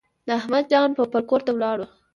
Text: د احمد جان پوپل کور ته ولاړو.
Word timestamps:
د 0.27 0.29
احمد 0.39 0.65
جان 0.71 0.89
پوپل 0.97 1.23
کور 1.29 1.41
ته 1.45 1.51
ولاړو. 1.55 1.85